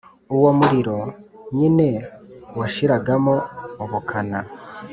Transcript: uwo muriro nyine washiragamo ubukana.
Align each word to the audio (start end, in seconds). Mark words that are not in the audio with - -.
uwo 0.35 0.49
muriro 0.59 0.97
nyine 1.55 1.89
washiragamo 2.59 3.35
ubukana. 3.83 4.39